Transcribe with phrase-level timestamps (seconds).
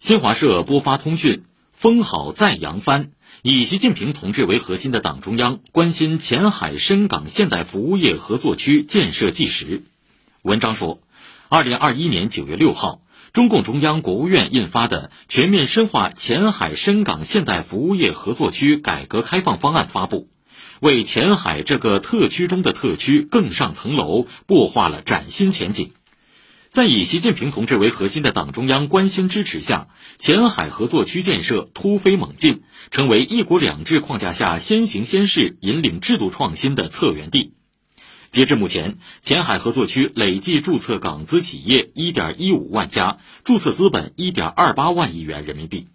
[0.00, 3.10] 新华社播发通讯：风好再扬帆。
[3.42, 9.82] 以习近平同志为核心的党中央关心前海深港现代服务业合作区建设纪实。
[10.40, 11.02] 文章说，
[11.50, 13.02] 二零二一年九月六号，
[13.34, 20.30] 中共中央、国务院印发的《全面深化前海深港现代服务业合作区改革开放方案》发布，
[20.80, 25.92] 为前海这个特区中的特区更上层楼，擘画了崭新前景。
[26.70, 29.88] 在以习近平同志为核心的党中央关心支持下，
[30.20, 32.62] 前海合作区建设突飞猛进，
[32.92, 37.54] 成为“一国两制”框架下先行先试、引领制度创新的策源地。
[38.30, 45.88] 截至目前，前海合作区累计注册港资企业1.15万家，注册资本1.28万亿元人民币。